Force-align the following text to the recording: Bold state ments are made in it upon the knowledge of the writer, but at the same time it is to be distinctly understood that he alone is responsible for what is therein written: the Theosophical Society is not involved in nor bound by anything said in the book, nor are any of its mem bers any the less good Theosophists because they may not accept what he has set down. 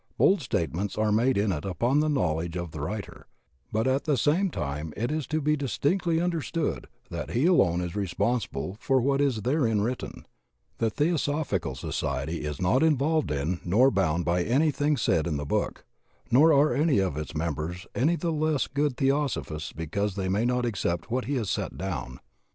Bold 0.17 0.41
state 0.41 0.73
ments 0.73 0.97
are 0.97 1.11
made 1.11 1.37
in 1.37 1.51
it 1.51 1.63
upon 1.63 1.99
the 1.99 2.09
knowledge 2.09 2.57
of 2.57 2.71
the 2.71 2.81
writer, 2.81 3.27
but 3.71 3.85
at 3.85 4.05
the 4.05 4.17
same 4.17 4.49
time 4.49 4.95
it 4.97 5.11
is 5.11 5.27
to 5.27 5.39
be 5.39 5.55
distinctly 5.55 6.19
understood 6.19 6.87
that 7.11 7.29
he 7.29 7.45
alone 7.45 7.81
is 7.81 7.95
responsible 7.95 8.77
for 8.79 8.99
what 8.99 9.21
is 9.21 9.43
therein 9.43 9.81
written: 9.83 10.25
the 10.79 10.89
Theosophical 10.89 11.75
Society 11.75 12.37
is 12.45 12.59
not 12.59 12.81
involved 12.81 13.29
in 13.29 13.59
nor 13.63 13.91
bound 13.91 14.25
by 14.25 14.41
anything 14.43 14.97
said 14.97 15.27
in 15.27 15.37
the 15.37 15.45
book, 15.45 15.85
nor 16.31 16.51
are 16.51 16.73
any 16.73 16.97
of 16.97 17.15
its 17.15 17.35
mem 17.35 17.53
bers 17.53 17.85
any 17.93 18.15
the 18.15 18.31
less 18.31 18.65
good 18.65 18.97
Theosophists 18.97 19.71
because 19.71 20.15
they 20.15 20.27
may 20.29 20.45
not 20.45 20.65
accept 20.65 21.11
what 21.11 21.25
he 21.25 21.35
has 21.35 21.51
set 21.51 21.77
down. 21.77 22.19